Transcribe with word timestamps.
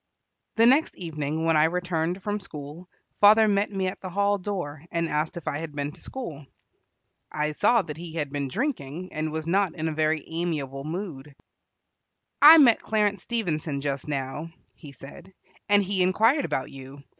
The 0.55 0.65
next 0.65 0.95
evening, 0.95 1.45
when 1.45 1.55
I 1.55 1.65
returned 1.65 2.23
from 2.23 2.39
school, 2.39 2.89
father 3.19 3.47
met 3.47 3.69
me 3.71 3.85
at 3.85 4.01
the 4.01 4.09
hall 4.09 4.39
door, 4.39 4.83
and 4.91 5.07
asked 5.07 5.37
if 5.37 5.47
I 5.47 5.59
had 5.59 5.75
been 5.75 5.91
to 5.91 6.01
school. 6.01 6.47
I 7.31 7.51
saw 7.51 7.83
that 7.83 7.97
he 7.97 8.13
had 8.13 8.31
been 8.31 8.47
drinking, 8.47 9.13
and 9.13 9.31
was 9.31 9.45
not 9.45 9.75
in 9.75 9.87
a 9.87 9.91
very 9.93 10.25
amiable 10.27 10.85
mood. 10.85 11.35
"I 12.41 12.57
met 12.57 12.81
Clarence 12.81 13.21
Stevenson 13.21 13.79
just 13.79 14.07
now," 14.07 14.49
he 14.73 14.91
said, 14.91 15.35
"and 15.69 15.83
he 15.83 16.01
inquired 16.01 16.45
about 16.45 16.71
you. 16.71 17.03